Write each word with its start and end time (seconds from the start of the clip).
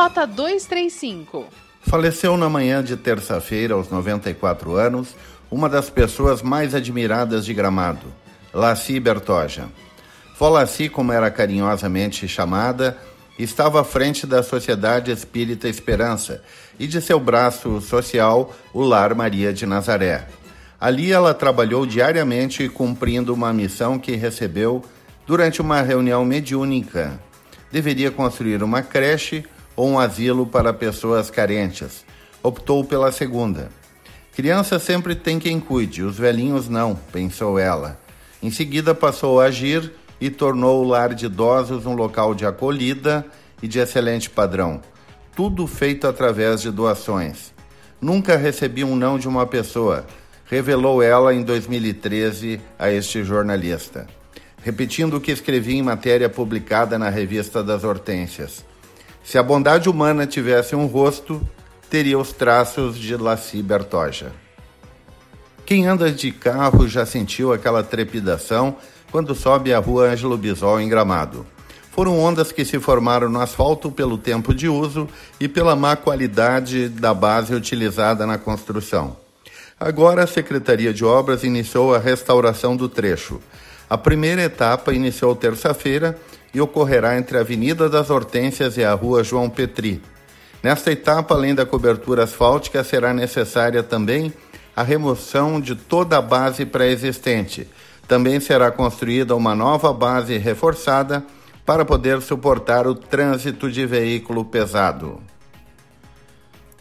Rota 0.00 0.24
235. 0.24 1.46
Faleceu 1.82 2.36
na 2.36 2.48
manhã 2.48 2.84
de 2.84 2.96
terça-feira, 2.96 3.74
aos 3.74 3.90
94 3.90 4.76
anos, 4.76 5.16
uma 5.50 5.68
das 5.68 5.90
pessoas 5.90 6.40
mais 6.40 6.72
admiradas 6.72 7.44
de 7.44 7.52
Gramado, 7.52 8.06
Laci 8.54 9.00
Bertoja. 9.00 9.64
Volaci, 10.38 10.88
como 10.88 11.10
era 11.10 11.32
carinhosamente 11.32 12.28
chamada, 12.28 12.96
estava 13.36 13.80
à 13.80 13.84
frente 13.84 14.24
da 14.24 14.40
Sociedade 14.40 15.10
Espírita 15.10 15.68
Esperança 15.68 16.44
e 16.78 16.86
de 16.86 17.00
seu 17.00 17.18
braço 17.18 17.80
social, 17.80 18.54
o 18.72 18.84
Lar 18.84 19.16
Maria 19.16 19.52
de 19.52 19.66
Nazaré. 19.66 20.28
Ali 20.80 21.10
ela 21.10 21.34
trabalhou 21.34 21.84
diariamente 21.84 22.68
cumprindo 22.68 23.34
uma 23.34 23.52
missão 23.52 23.98
que 23.98 24.14
recebeu 24.14 24.80
durante 25.26 25.60
uma 25.60 25.82
reunião 25.82 26.24
mediúnica. 26.24 27.20
Deveria 27.72 28.12
construir 28.12 28.62
uma 28.62 28.80
creche 28.80 29.44
ou 29.78 29.88
um 29.88 29.96
asilo 29.96 30.44
para 30.44 30.72
pessoas 30.72 31.30
carentes. 31.30 32.04
Optou 32.42 32.84
pela 32.84 33.12
segunda. 33.12 33.70
Criança 34.34 34.76
sempre 34.76 35.14
tem 35.14 35.38
quem 35.38 35.60
cuide, 35.60 36.02
os 36.02 36.18
velhinhos 36.18 36.68
não, 36.68 36.96
pensou 37.12 37.60
ela. 37.60 37.96
Em 38.42 38.50
seguida 38.50 38.92
passou 38.92 39.40
a 39.40 39.44
agir 39.44 39.92
e 40.20 40.30
tornou 40.30 40.84
o 40.84 40.88
lar 40.88 41.14
de 41.14 41.26
idosos 41.26 41.86
um 41.86 41.92
local 41.92 42.34
de 42.34 42.44
acolhida 42.44 43.24
e 43.62 43.68
de 43.68 43.78
excelente 43.78 44.28
padrão. 44.28 44.80
Tudo 45.36 45.64
feito 45.68 46.08
através 46.08 46.60
de 46.60 46.72
doações. 46.72 47.54
Nunca 48.00 48.36
recebi 48.36 48.82
um 48.82 48.96
não 48.96 49.16
de 49.16 49.28
uma 49.28 49.46
pessoa, 49.46 50.04
revelou 50.46 51.00
ela 51.00 51.32
em 51.32 51.44
2013 51.44 52.60
a 52.76 52.90
este 52.90 53.22
jornalista. 53.22 54.08
Repetindo 54.60 55.18
o 55.18 55.20
que 55.20 55.30
escrevi 55.30 55.76
em 55.76 55.82
matéria 55.82 56.28
publicada 56.28 56.98
na 56.98 57.08
revista 57.08 57.62
das 57.62 57.84
Hortênsias. 57.84 58.66
Se 59.28 59.36
a 59.36 59.42
bondade 59.42 59.90
humana 59.90 60.26
tivesse 60.26 60.74
um 60.74 60.86
rosto, 60.86 61.46
teria 61.90 62.18
os 62.18 62.32
traços 62.32 62.96
de 62.96 63.14
Laci 63.14 63.62
Bertoja. 63.62 64.32
Quem 65.66 65.86
anda 65.86 66.10
de 66.10 66.32
carro 66.32 66.88
já 66.88 67.04
sentiu 67.04 67.52
aquela 67.52 67.82
trepidação 67.82 68.76
quando 69.10 69.34
sobe 69.34 69.74
a 69.74 69.78
rua 69.78 70.06
Ângelo 70.06 70.38
Bisol 70.38 70.80
em 70.80 70.88
Gramado. 70.88 71.46
Foram 71.92 72.18
ondas 72.18 72.52
que 72.52 72.64
se 72.64 72.80
formaram 72.80 73.28
no 73.28 73.38
asfalto 73.38 73.92
pelo 73.92 74.16
tempo 74.16 74.54
de 74.54 74.66
uso 74.66 75.06
e 75.38 75.46
pela 75.46 75.76
má 75.76 75.94
qualidade 75.94 76.88
da 76.88 77.12
base 77.12 77.54
utilizada 77.54 78.26
na 78.26 78.38
construção. 78.38 79.14
Agora 79.78 80.24
a 80.24 80.26
Secretaria 80.26 80.94
de 80.94 81.04
Obras 81.04 81.44
iniciou 81.44 81.94
a 81.94 81.98
restauração 81.98 82.74
do 82.74 82.88
trecho. 82.88 83.42
A 83.88 83.96
primeira 83.96 84.42
etapa 84.42 84.92
iniciou 84.92 85.34
terça-feira 85.34 86.18
e 86.52 86.60
ocorrerá 86.60 87.18
entre 87.18 87.38
a 87.38 87.40
Avenida 87.40 87.88
das 87.88 88.10
Hortênsias 88.10 88.76
e 88.76 88.84
a 88.84 88.92
Rua 88.94 89.22
João 89.24 89.48
Petri, 89.48 90.02
Nesta 90.62 90.90
etapa, 90.90 91.34
além 91.34 91.54
da 91.54 91.64
cobertura 91.64 92.24
asfáltica, 92.24 92.82
será 92.82 93.14
necessária 93.14 93.82
também 93.82 94.32
a 94.74 94.82
remoção 94.82 95.60
de 95.60 95.76
toda 95.76 96.18
a 96.18 96.22
base 96.22 96.66
pré-existente. 96.66 97.68
Também 98.08 98.40
será 98.40 98.70
construída 98.70 99.36
uma 99.36 99.54
nova 99.54 99.92
base 99.92 100.36
reforçada 100.36 101.24
para 101.64 101.84
poder 101.84 102.20
suportar 102.22 102.86
o 102.86 102.94
trânsito 102.94 103.70
de 103.70 103.86
veículo 103.86 104.44
pesado. 104.44 105.20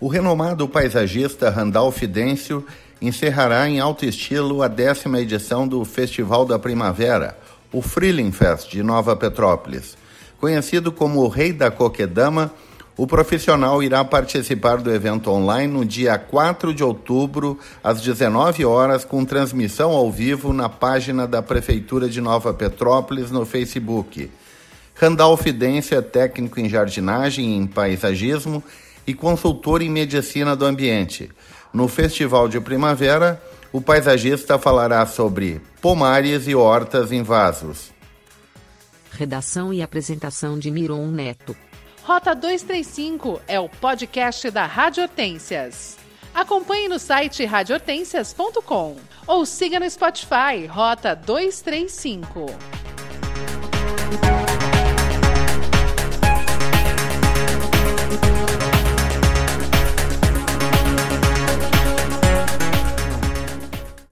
O 0.00 0.08
renomado 0.08 0.68
paisagista 0.68 1.50
Randolph 1.50 2.02
Dêncio 2.02 2.64
encerrará 3.00 3.68
em 3.68 3.80
alto 3.80 4.04
estilo 4.04 4.62
a 4.62 4.68
décima 4.68 5.20
edição 5.20 5.66
do 5.66 5.84
Festival 5.84 6.44
da 6.44 6.58
Primavera, 6.58 7.36
o 7.72 7.82
Freeling 7.82 8.32
Fest 8.32 8.70
de 8.70 8.82
Nova 8.82 9.14
Petrópolis. 9.14 9.96
Conhecido 10.38 10.90
como 10.90 11.20
o 11.20 11.28
Rei 11.28 11.52
da 11.52 11.70
Coquedama, 11.70 12.52
o 12.96 13.06
profissional 13.06 13.82
irá 13.82 14.02
participar 14.04 14.78
do 14.78 14.90
evento 14.90 15.30
online 15.30 15.70
no 15.70 15.84
dia 15.84 16.18
4 16.18 16.72
de 16.72 16.82
outubro, 16.82 17.58
às 17.84 18.00
19 18.00 18.64
horas, 18.64 19.04
com 19.04 19.24
transmissão 19.24 19.90
ao 19.90 20.10
vivo 20.10 20.52
na 20.52 20.68
página 20.68 21.26
da 21.26 21.42
Prefeitura 21.42 22.08
de 22.08 22.22
Nova 22.22 22.54
Petrópolis 22.54 23.30
no 23.30 23.44
Facebook. 23.44 24.30
Randall 24.94 25.36
Fidência 25.36 25.96
é 25.96 26.00
técnico 26.00 26.58
em 26.58 26.70
jardinagem 26.70 27.50
e 27.50 27.56
em 27.56 27.66
paisagismo 27.66 28.64
e 29.06 29.12
consultor 29.12 29.82
em 29.82 29.90
medicina 29.90 30.56
do 30.56 30.64
ambiente. 30.64 31.30
No 31.76 31.88
Festival 31.88 32.48
de 32.48 32.58
Primavera, 32.58 33.38
o 33.70 33.82
paisagista 33.82 34.58
falará 34.58 35.04
sobre 35.04 35.60
pomares 35.78 36.48
e 36.48 36.54
hortas 36.54 37.12
em 37.12 37.22
vasos. 37.22 37.92
Redação 39.10 39.74
e 39.74 39.82
apresentação 39.82 40.58
de 40.58 40.70
Miron 40.70 41.06
Neto. 41.08 41.54
Rota 42.02 42.34
235 42.34 43.42
é 43.46 43.60
o 43.60 43.68
podcast 43.68 44.50
da 44.50 44.64
Rádio 44.64 45.02
Hortências. 45.02 45.98
Acompanhe 46.34 46.88
no 46.88 46.98
site 46.98 47.44
radiohortências.com 47.44 48.96
ou 49.26 49.44
siga 49.44 49.78
no 49.78 49.90
Spotify 49.90 50.64
Rota 50.66 51.14
235. 51.14 52.46